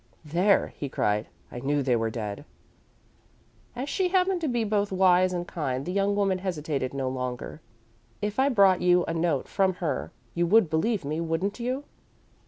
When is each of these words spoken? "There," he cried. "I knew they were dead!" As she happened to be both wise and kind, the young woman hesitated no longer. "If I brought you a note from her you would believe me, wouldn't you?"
"There," 0.25 0.69
he 0.77 0.89
cried. 0.89 1.27
"I 1.51 1.59
knew 1.59 1.83
they 1.83 1.95
were 1.95 2.09
dead!" 2.09 2.43
As 3.75 3.87
she 3.87 4.07
happened 4.07 4.41
to 4.41 4.47
be 4.47 4.63
both 4.63 4.91
wise 4.91 5.31
and 5.31 5.47
kind, 5.47 5.85
the 5.85 5.91
young 5.91 6.15
woman 6.15 6.39
hesitated 6.39 6.91
no 6.91 7.07
longer. 7.07 7.61
"If 8.19 8.39
I 8.39 8.49
brought 8.49 8.81
you 8.81 9.05
a 9.05 9.13
note 9.13 9.47
from 9.47 9.75
her 9.75 10.11
you 10.33 10.47
would 10.47 10.71
believe 10.71 11.05
me, 11.05 11.21
wouldn't 11.21 11.59
you?" 11.59 11.83